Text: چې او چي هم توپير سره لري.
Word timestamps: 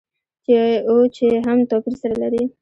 چې 0.45 0.57
او 0.89 0.97
چي 1.15 1.27
هم 1.45 1.57
توپير 1.69 1.95
سره 2.01 2.15
لري. 2.21 2.43